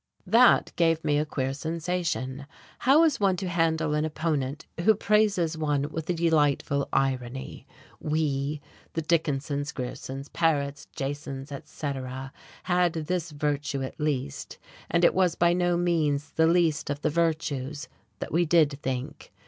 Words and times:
That 0.25 0.71
gave 0.77 1.03
me 1.03 1.19
a 1.19 1.27
queer 1.27 1.53
sensation. 1.53 2.47
How 2.79 3.03
is 3.03 3.19
one 3.19 3.35
to 3.35 3.47
handle 3.47 3.93
an 3.93 4.03
opponent 4.03 4.65
who 4.79 4.95
praises 4.95 5.55
one 5.59 5.89
with 5.91 6.09
a 6.09 6.13
delightful 6.15 6.89
irony? 6.91 7.67
We, 7.99 8.61
the 8.93 9.03
Dickinsons, 9.03 9.71
Griersons, 9.71 10.27
Parets, 10.33 10.87
Jasons, 10.95 11.51
etc., 11.51 12.33
had 12.63 12.93
this 12.93 13.29
virtue 13.29 13.83
at 13.83 13.99
least, 13.99 14.57
and 14.89 15.05
it 15.05 15.13
was 15.13 15.35
by 15.35 15.53
no 15.53 15.77
means 15.77 16.31
the 16.31 16.47
least 16.47 16.89
of 16.89 17.01
the 17.03 17.11
virtues, 17.11 17.87
that 18.17 18.31
we 18.31 18.43
did 18.43 18.79
think. 18.81 19.31